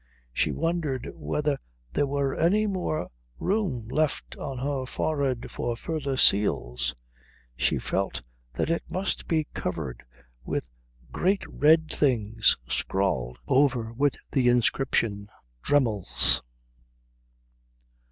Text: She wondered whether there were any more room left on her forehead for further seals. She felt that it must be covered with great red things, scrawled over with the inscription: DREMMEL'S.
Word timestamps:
She 0.33 0.51
wondered 0.51 1.11
whether 1.13 1.59
there 1.93 2.07
were 2.07 2.33
any 2.35 2.65
more 2.65 3.11
room 3.37 3.87
left 3.87 4.35
on 4.35 4.57
her 4.57 4.87
forehead 4.87 5.51
for 5.51 5.75
further 5.75 6.17
seals. 6.17 6.95
She 7.55 7.77
felt 7.77 8.23
that 8.53 8.71
it 8.71 8.81
must 8.89 9.27
be 9.27 9.45
covered 9.53 10.01
with 10.43 10.69
great 11.11 11.43
red 11.47 11.87
things, 11.93 12.57
scrawled 12.67 13.37
over 13.47 13.93
with 13.93 14.17
the 14.31 14.47
inscription: 14.49 15.29
DREMMEL'S. 15.61 16.41